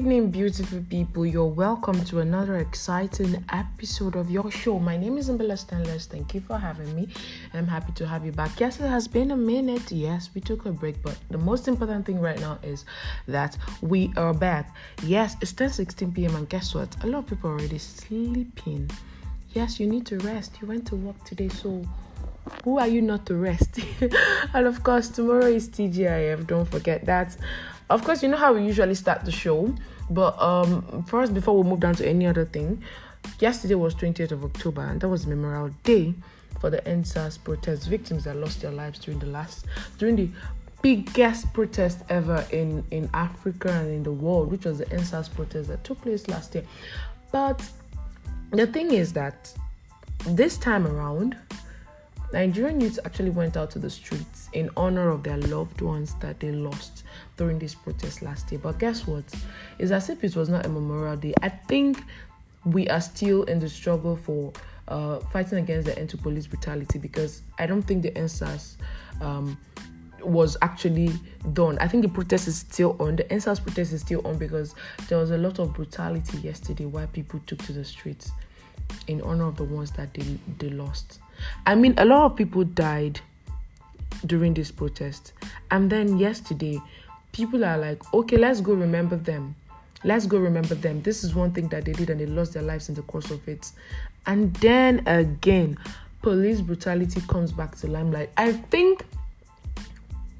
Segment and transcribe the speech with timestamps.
[0.00, 1.26] Good evening, beautiful people.
[1.26, 4.78] You're welcome to another exciting episode of your show.
[4.78, 6.06] My name is Mbella Stanless.
[6.06, 7.08] Thank you for having me.
[7.52, 8.58] I'm happy to have you back.
[8.58, 9.92] Yes, it has been a minute.
[9.92, 12.86] Yes, we took a break, but the most important thing right now is
[13.28, 14.74] that we are back.
[15.02, 16.34] Yes, it's 10 16 p.m.
[16.34, 16.88] and guess what?
[17.04, 18.90] A lot of people are already sleeping.
[19.52, 20.62] Yes, you need to rest.
[20.62, 21.84] You went to work today, so
[22.64, 23.78] who are you not to rest?
[24.54, 26.46] and of course, tomorrow is TGIF.
[26.46, 27.36] Don't forget that.
[27.90, 29.74] Of course, you know how we usually start the show,
[30.10, 32.82] but um, first, before we move down to any other thing,
[33.38, 36.14] yesterday was 20th of October, and that was Memorial Day
[36.60, 39.66] for the EndSARS protest victims that lost their lives during the last
[39.98, 40.28] during the
[40.82, 45.68] biggest protest ever in in Africa and in the world, which was the EndSARS protest
[45.68, 46.64] that took place last year.
[47.32, 47.62] But
[48.50, 49.52] the thing is that
[50.26, 51.36] this time around,
[52.32, 56.38] Nigerian youths actually went out to the streets in honor of their loved ones that
[56.38, 57.04] they lost
[57.36, 58.60] during this protest last year.
[58.62, 59.24] But guess what?
[59.78, 61.34] It's as if it was not a Memorial Day.
[61.42, 62.02] I think
[62.64, 64.52] we are still in the struggle for
[64.88, 68.76] uh, fighting against the end to police brutality because I don't think the EndSARS
[69.20, 69.58] um,
[70.22, 71.12] was actually
[71.52, 71.78] done.
[71.80, 73.16] I think the protest is still on.
[73.16, 74.74] The EndSARS protest is still on because
[75.08, 78.30] there was a lot of brutality yesterday why people took to the streets
[79.06, 81.20] in honor of the ones that they, they lost.
[81.66, 83.20] I mean, a lot of people died
[84.26, 85.32] during this protest.
[85.70, 86.80] And then yesterday,
[87.32, 89.54] people are like, okay, let's go remember them.
[90.02, 91.02] Let's go remember them.
[91.02, 93.30] This is one thing that they did and they lost their lives in the course
[93.30, 93.70] of it.
[94.26, 95.76] And then again,
[96.22, 98.30] police brutality comes back to limelight.
[98.36, 99.04] I think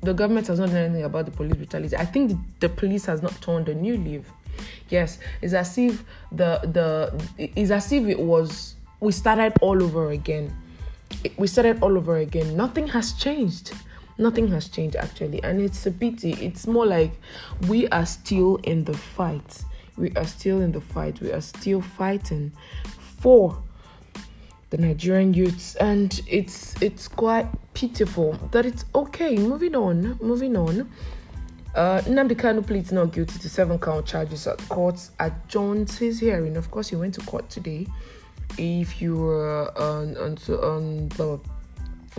[0.02, 1.96] the government has not done anything about the police brutality.
[1.96, 4.30] I think the, police has not turned a new leaf.
[4.88, 10.10] Yes, it's as if the the it's as if it was we started all over
[10.10, 10.54] again
[11.36, 12.56] we started all over again.
[12.56, 13.72] Nothing has changed.
[14.18, 16.32] Nothing has changed actually, and it's a pity.
[16.34, 17.12] It's more like
[17.68, 19.64] we are still in the fight.
[19.96, 21.20] We are still in the fight.
[21.20, 22.52] We are still fighting
[23.18, 23.62] for
[24.70, 29.36] the Nigerian youths, and it's it's quite pitiful that it's okay.
[29.36, 30.90] Moving on, moving on.
[31.74, 36.56] Uh, Nnamdi Kanu pleads not guilty to seven count charges at court adjourned his hearing.
[36.56, 37.86] Of course, he went to court today
[38.58, 41.40] if you were on on, on the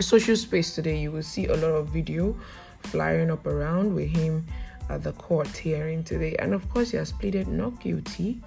[0.00, 2.36] social space today, you will see a lot of video
[2.84, 4.46] flying up around with him
[4.88, 6.34] at the court hearing today.
[6.38, 8.40] And of course, he has pleaded not guilty,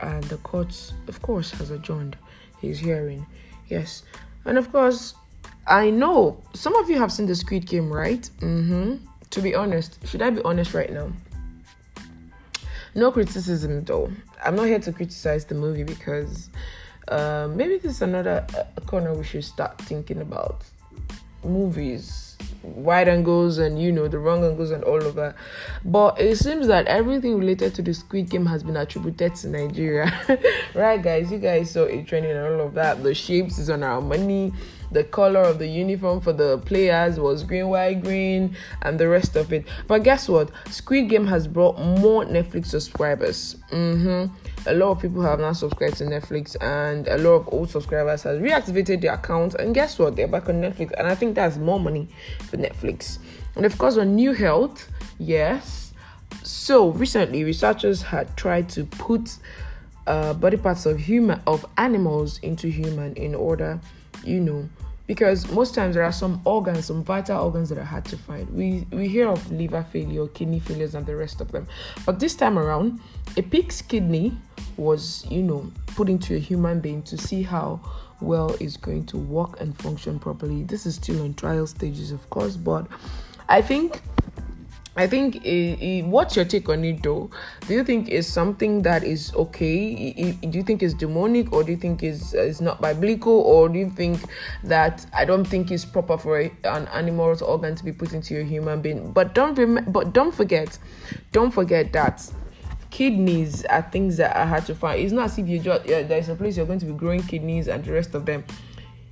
[0.00, 2.16] and the court, of course, has adjourned
[2.60, 3.26] his hearing.
[3.68, 4.02] Yes,
[4.44, 5.14] and of course,
[5.66, 8.28] I know some of you have seen the Squid Game, right?
[8.40, 9.04] Mm-hmm.
[9.30, 11.12] To be honest, should I be honest right now?
[12.94, 14.10] No criticism though.
[14.44, 16.48] I'm not here to criticize the movie because
[17.10, 20.62] um, maybe this is another uh, corner we should start thinking about.
[21.44, 22.36] Movies.
[22.62, 25.36] Wide angles and you know the wrong angles and all of that.
[25.84, 30.12] But it seems that everything related to the squid game has been attributed to nigeria.
[30.74, 31.30] Right guys?
[31.30, 33.02] You guys saw it trending and all of that.
[33.02, 34.52] The shapes is on our money
[34.90, 39.36] the color of the uniform for the players was green, white, green, and the rest
[39.36, 39.66] of it.
[39.86, 40.50] But guess what?
[40.70, 43.56] Squid Game has brought more Netflix subscribers.
[43.70, 44.34] Mm-hmm.
[44.68, 48.22] A lot of people have now subscribed to Netflix, and a lot of old subscribers
[48.22, 49.54] have reactivated their accounts.
[49.54, 50.16] And guess what?
[50.16, 52.08] They're back on Netflix, and I think that's more money
[52.44, 53.18] for Netflix.
[53.56, 55.92] And of course, on New Health, yes.
[56.42, 59.36] So recently, researchers had tried to put
[60.06, 63.80] uh, body parts of human of animals into human in order
[64.24, 64.68] you know
[65.06, 68.48] because most times there are some organs some vital organs that are hard to find.
[68.50, 71.66] We we hear of liver failure kidney failures and the rest of them.
[72.04, 73.00] But this time around
[73.36, 74.36] a pig's kidney
[74.76, 77.80] was you know put into a human being to see how
[78.20, 80.62] well it's going to work and function properly.
[80.64, 82.86] This is still in trial stages of course but
[83.48, 84.02] i think
[84.98, 87.30] I think it, it, what's your take on it though?
[87.68, 90.34] Do you think it's something that is okay?
[90.40, 93.68] do you think it's demonic or do you think it's, uh, it's not biblical or
[93.68, 94.20] do you think
[94.64, 98.40] that I don't think it's proper for a, an animal's organ to be put into
[98.40, 99.12] a human being?
[99.12, 100.76] But don't rem- but don't forget,
[101.30, 102.28] don't forget that
[102.90, 105.00] kidneys are things that are hard to find.
[105.00, 107.22] It's not as if you just yeah, there's a place you're going to be growing
[107.22, 108.44] kidneys and the rest of them.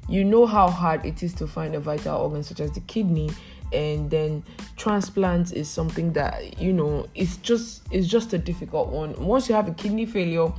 [0.09, 3.31] You know how hard it is to find a vital organ such as the kidney
[3.73, 4.43] and then
[4.77, 9.15] transplant is something that you know it's just it's just a difficult one.
[9.25, 10.53] Once you have a kidney failure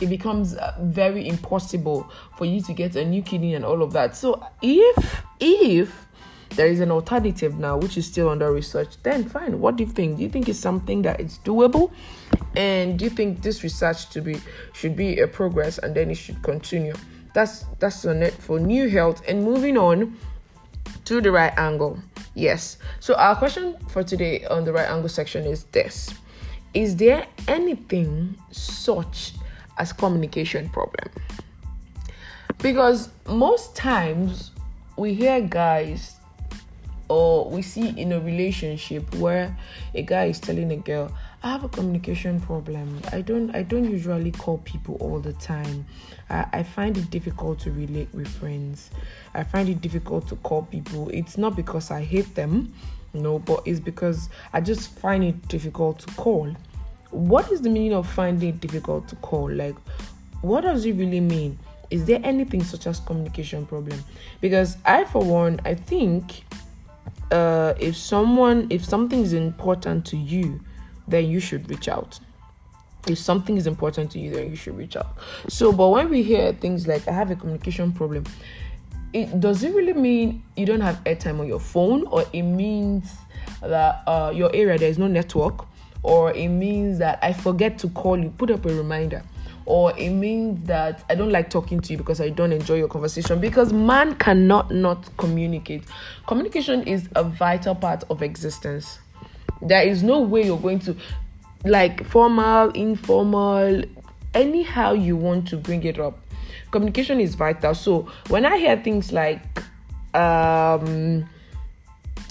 [0.00, 3.92] it becomes uh, very impossible for you to get a new kidney and all of
[3.92, 4.16] that.
[4.16, 6.06] So if if
[6.50, 9.60] there is an alternative now which is still under research then fine.
[9.60, 10.18] What do you think?
[10.18, 11.92] Do you think it's something that is doable?
[12.56, 14.40] And do you think this research to be
[14.72, 16.94] should be a progress and then it should continue?
[17.34, 19.22] That's that's on it for new health.
[19.26, 20.16] And moving on
[21.06, 21.98] to the right angle
[22.34, 22.78] Yes.
[23.00, 26.12] So our question for today on the right angle section is this.
[26.74, 29.32] is there anything such
[29.78, 31.08] as communication problem?
[32.58, 34.50] Because most times
[34.96, 36.16] we hear guys
[37.08, 39.56] or we see in a relationship where
[39.94, 41.12] a guy is telling a girl,
[41.44, 43.02] I have a communication problem.
[43.12, 45.84] I don't I don't usually call people all the time.
[46.30, 48.90] I, I find it difficult to relate with friends.
[49.34, 51.10] I find it difficult to call people.
[51.10, 52.72] It's not because I hate them,
[53.12, 56.56] no, but it's because I just find it difficult to call.
[57.10, 59.52] What is the meaning of finding it difficult to call?
[59.52, 59.76] Like,
[60.40, 61.58] what does it really mean?
[61.90, 64.02] Is there anything such as communication problem?
[64.40, 66.42] Because I, for one, I think
[67.30, 70.58] uh, if someone, if something is important to you,
[71.08, 72.18] then you should reach out.
[73.06, 75.18] If something is important to you, then you should reach out.
[75.48, 78.24] So, but when we hear things like, I have a communication problem,
[79.12, 83.12] it does it really mean you don't have airtime on your phone, or it means
[83.60, 85.66] that uh, your area there is no network,
[86.02, 89.22] or it means that I forget to call you, put up a reminder
[89.66, 92.88] or it means that I don't like talking to you because I don't enjoy your
[92.88, 95.84] conversation because man cannot not communicate.
[96.26, 98.98] Communication is a vital part of existence.
[99.64, 100.96] There is no way you're going to
[101.64, 103.82] like formal, informal,
[104.34, 106.18] anyhow you want to bring it up.
[106.70, 107.74] Communication is vital.
[107.74, 109.42] So when I hear things like
[110.14, 111.28] um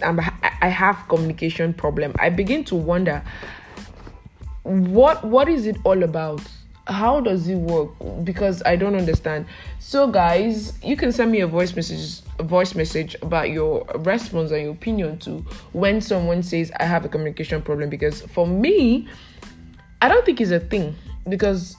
[0.04, 3.24] I have communication problem, I begin to wonder
[4.64, 6.42] what what is it all about?
[6.88, 7.92] How does it work?
[8.26, 9.46] Because i don't understand.
[9.80, 14.52] So guys you can send me a voice message a voice message about your response
[14.52, 15.38] and your opinion to
[15.72, 17.90] when someone says i have a communication problem.
[17.90, 19.08] Because for me
[20.02, 20.96] i don't think it's a thing.
[21.30, 21.78] Because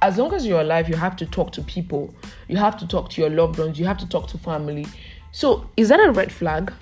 [0.00, 2.12] as long as you're alive you have to talk to people.
[2.48, 3.78] You have to talk to your loved ones.
[3.78, 4.86] You have to talk to family.
[5.30, 6.72] So is that a red flag?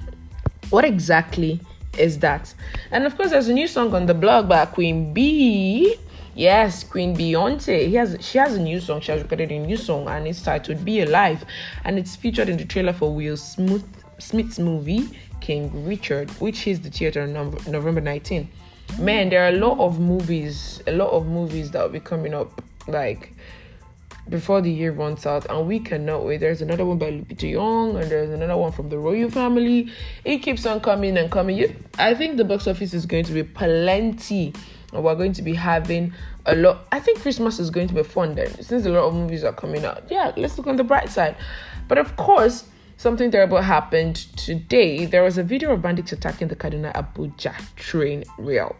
[0.70, 1.60] What exactly
[1.98, 2.54] is that?
[2.90, 5.98] And of course there's a new song on the blog by Queen Bey
[6.34, 7.88] Yes, Queen Beyonce.
[7.88, 9.00] He has she has a new song.
[9.00, 11.44] She has recorded a new song and it's titled Be Alive.
[11.84, 13.84] And it's featured in the trailer for Will Smith
[14.18, 15.08] Smith's movie
[15.40, 17.32] King Richard, which is the theater on
[17.70, 18.48] November 19.
[18.98, 22.34] Man, there are a lot of movies, a lot of movies that will be coming
[22.34, 23.32] up like
[24.28, 26.38] before the year runs out, and we cannot wait.
[26.38, 29.90] There's another one by Lupita Nyong'o, and there's another one from the Royal family.
[30.24, 31.76] It keeps on coming and coming.
[31.98, 34.52] I think the box office is going to be plenty
[34.92, 36.12] we're going to be having
[36.46, 36.86] a lot.
[36.90, 39.52] I think Christmas is going to be fun then, since a lot of movies are
[39.52, 40.04] coming out.
[40.10, 41.36] Yeah, let's look on the bright side.
[41.88, 42.64] But of course,
[42.96, 45.06] something terrible happened today.
[45.06, 48.76] There was a video of bandits attacking the Kaduna Abuja train rail.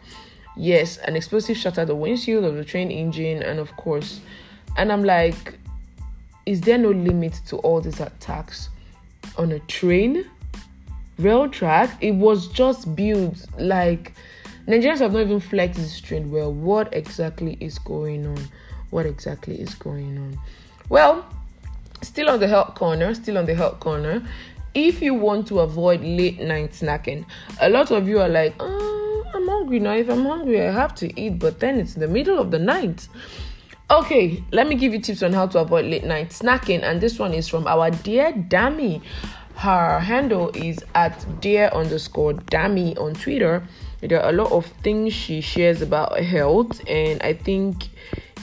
[0.57, 4.19] Yes, an explosive shattered the windshield of the train engine, and of course,
[4.77, 5.57] and I'm like,
[6.45, 8.69] is there no limit to all these attacks
[9.37, 10.25] on a train?
[11.17, 11.97] Rail track?
[12.01, 14.13] It was just built like
[14.67, 16.53] Nigerians have not even flexed this trend well.
[16.53, 18.47] What exactly is going on?
[18.91, 20.39] What exactly is going on?
[20.89, 21.25] Well,
[22.01, 24.21] still on the health corner, still on the health corner.
[24.73, 27.25] If you want to avoid late night snacking,
[27.59, 29.93] a lot of you are like, oh, I'm hungry now.
[29.93, 33.07] If I'm hungry, I have to eat, but then it's the middle of the night.
[33.89, 37.19] Okay, let me give you tips on how to avoid late night snacking, and this
[37.19, 39.01] one is from our dear Dami.
[39.55, 43.61] Her handle is at dear underscore Dami on Twitter
[44.01, 47.89] there are a lot of things she shares about health and i think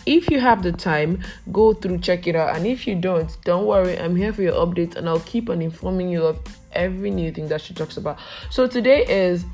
[0.08, 1.22] if you have the time
[1.52, 2.56] go through check it out.
[2.56, 3.98] And if you don't don't worry.
[3.98, 6.38] I'm here for your updates and i'll keep on informing you of
[6.72, 8.18] every new thing that she talks about.
[8.50, 9.44] So today is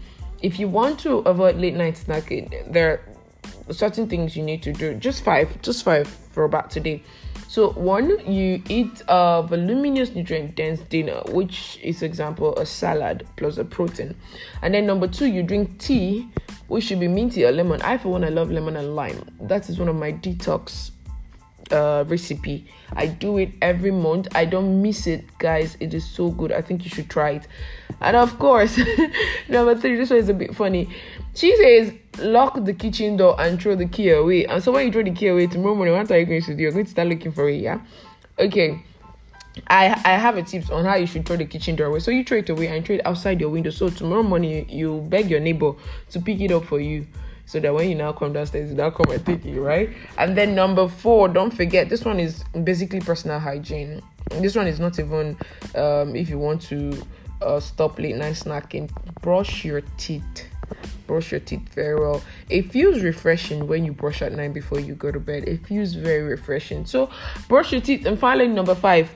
[0.43, 3.01] if you want to avoid late night snacking there
[3.69, 4.95] are certain things you need to do.
[4.95, 7.03] Just five just five for about today
[7.49, 13.59] so one, you eat a voluminous nutrient dense dinner, which is example a salad plus
[13.59, 14.15] a protein.
[14.63, 16.29] And then number two, you drink tea,
[16.69, 17.81] which should be minty or lemon.
[17.83, 19.25] I for one I love lemon and lime.
[19.41, 20.91] That is one of my detox
[21.71, 22.67] uh, recipe.
[22.95, 24.29] I do it every month.
[24.35, 25.77] I don't miss it, guys.
[25.81, 26.53] It is so good.
[26.53, 27.47] I think you should try it.
[28.01, 28.79] And of course,
[29.49, 30.89] number three, this one is a bit funny.
[31.35, 34.47] She says, lock the kitchen door and throw the key away.
[34.47, 36.55] And so when you throw the key away tomorrow morning, what are you going to
[36.55, 36.63] do?
[36.63, 37.81] You're going to start looking for it, yeah?
[38.39, 38.83] Okay.
[39.69, 42.01] I I have a tips on how you should throw the kitchen door away.
[42.01, 43.71] So you throw it away and throw it outside your window.
[43.71, 45.75] So tomorrow morning you beg your neighbor
[46.11, 47.07] to pick it up for you.
[47.47, 49.91] So that when you now come downstairs, you now come and take it, right?
[50.19, 54.01] And then number four, don't forget this one is basically personal hygiene.
[54.31, 55.37] This one is not even
[55.75, 57.01] um if you want to
[57.43, 60.47] uh, stop late night snacking, brush your teeth
[61.07, 62.23] brush your teeth very well.
[62.49, 65.47] It feels refreshing when you brush at night before you go to bed.
[65.47, 66.87] It feels very refreshing.
[66.87, 67.11] So,
[67.49, 68.07] brush your teeth.
[68.07, 69.11] And finally, number five,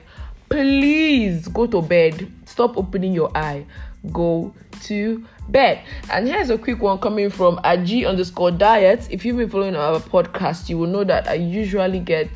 [0.49, 2.31] please go to bed.
[2.45, 3.65] Stop opening your eye.
[4.13, 9.07] go to And here's a quick one coming from Aji underscore diet.
[9.09, 12.29] If you've been following our podcast, you will know that I usually get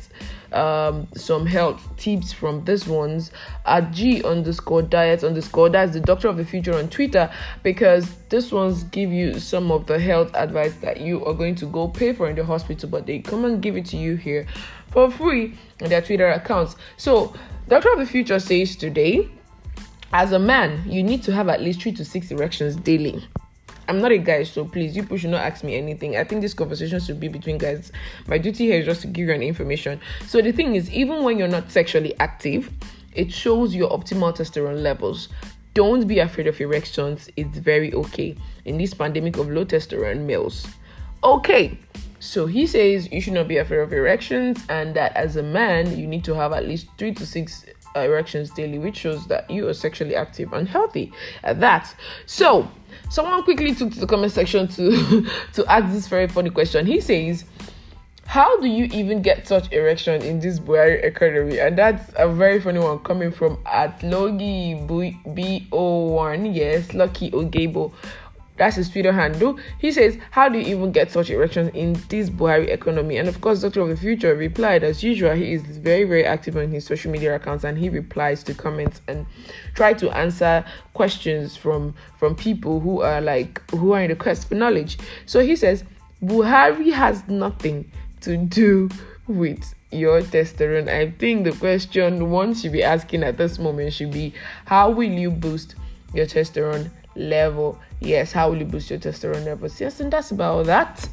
[0.52, 3.32] um, some health tips from this ones
[3.66, 5.68] at G underscore diet underscore.
[5.68, 7.30] That's the doctor of the future on Twitter
[7.62, 11.66] because this ones give you some of the health advice that you are going to
[11.66, 14.46] go pay for in the hospital, but they come and give it to you here
[14.90, 16.76] for free on their Twitter accounts.
[16.96, 17.34] So,
[17.68, 19.28] Doctor of the Future says today,
[20.14, 23.20] as a man, you need to have at least three to six erections daily.
[23.88, 26.16] I'm not a guy, so please, you people should not ask me anything.
[26.16, 27.90] I think this conversation should be between guys.
[28.28, 30.00] My duty here is just to give you an information.
[30.28, 32.70] So the thing is, even when you're not sexually active,
[33.12, 35.30] it shows your optimal testosterone levels.
[35.74, 37.28] Don't be afraid of erections.
[37.36, 40.64] It's very okay in this pandemic of low testosterone males.
[41.24, 41.76] Okay,
[42.20, 45.98] so he says you should not be afraid of erections, and that as a man,
[45.98, 47.64] you need to have at least three to six
[47.96, 51.94] erections daily, which shows that you are sexually active and healthy at that.
[52.26, 52.68] So
[53.10, 56.86] someone quickly took to the comment section to to ask this very funny question.
[56.86, 57.44] He says,
[58.26, 61.58] How do you even get such erection in this Buhari economy?
[61.60, 66.54] And that's a very funny one coming from at Logi B01.
[66.54, 67.92] Yes, Lucky Ogebo
[68.56, 69.58] that's his Twitter handle.
[69.78, 73.16] He says, How do you even get such erections in this Buhari economy?
[73.16, 76.56] And of course, Doctor of the Future replied, as usual, he is very, very active
[76.56, 79.26] on his social media accounts and he replies to comments and
[79.74, 84.48] try to answer questions from from people who are like who are in the quest
[84.48, 84.98] for knowledge.
[85.26, 85.82] So he says,
[86.22, 88.88] Buhari has nothing to do
[89.26, 90.88] with your testosterone.
[90.88, 94.32] I think the question one should be asking at this moment should be
[94.64, 95.74] how will you boost
[96.12, 97.78] your testosterone level.
[98.00, 99.80] Yes, how will you boost your testosterone levels?
[99.80, 101.08] Yes, and that's about that.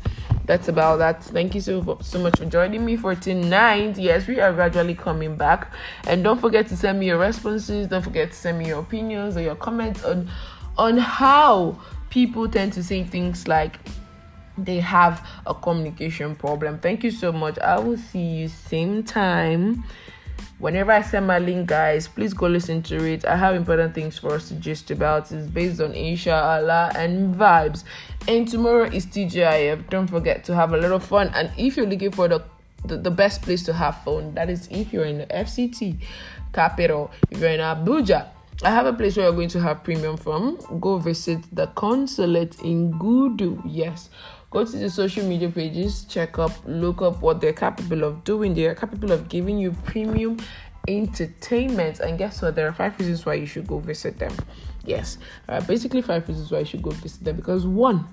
[0.46, 1.24] That's about that.
[1.24, 3.98] Thank you so so much for joining me for tonight.
[3.98, 5.72] Yes, we are gradually coming back,
[6.08, 7.88] and don't forget to send me your responses.
[7.88, 10.30] Don't forget to send me your opinions or your comments on
[10.78, 11.80] on how
[12.10, 13.80] people tend to say things like
[14.58, 16.80] they have a communication problem.
[16.80, 17.58] Thank you so much.
[17.60, 19.84] I will see you same time
[20.60, 23.26] whenever I send my link, guys, please go listen to it.
[23.26, 25.32] I have important things for us to gist about.
[25.32, 27.84] It's based on inshallah and vibes.
[28.28, 29.90] And tomorrow is TGIF.
[29.90, 31.32] Don't forget to have a lot of fun.
[31.34, 32.44] And if you're looking for the
[32.86, 35.98] the, the best place to have fun, that is if you're in the FCT
[36.54, 38.28] capital, if you're in Abuja.
[38.64, 40.58] I have a place where you're going to have premium from.
[40.80, 43.60] Go visit the consulate in Gudu.
[43.66, 44.10] Yes,
[44.52, 48.54] Go to the social media pages, check up, look up what they're capable of doing.
[48.54, 50.40] They are capable of giving you premium
[50.90, 52.02] entertainment.
[52.02, 52.56] And guess what?
[52.56, 54.36] There are five reasons why you should go visit them.
[54.86, 57.38] Yes, uh, basically five reasons why you should go visit them.
[57.38, 58.06] Because one,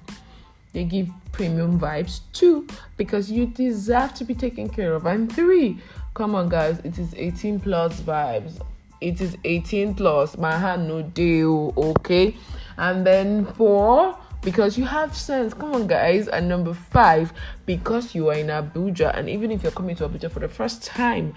[0.72, 2.20] they give premium vibes.
[2.32, 5.06] Two, because you deserve to be taken care of.
[5.06, 5.78] And three,
[6.14, 8.60] come on, guys, it is 18 plus vibes.
[9.00, 10.36] It is 18 plus.
[10.38, 12.36] My hand no deal, okay?
[12.76, 15.54] And then four, because you have sense.
[15.54, 16.28] Come on, guys.
[16.28, 17.32] And number five,
[17.66, 20.84] because you are in Abuja, and even if you're coming to Abuja for the first
[20.84, 21.34] time,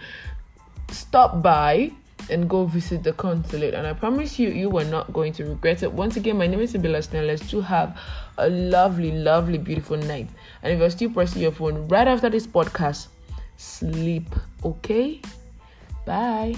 [0.89, 1.91] stop by
[2.29, 3.74] and go visit the consulate.
[3.74, 5.91] And I promise you, you are not going to regret it.
[5.91, 8.00] Once again, my name is Sibilla Let's do have
[8.38, 10.29] a lovely, lovely, beautiful night.
[10.63, 13.08] And if you're still pressing your phone right after this podcast,
[13.58, 14.27] sleep,
[14.63, 15.22] okay?
[16.05, 16.55] Bye.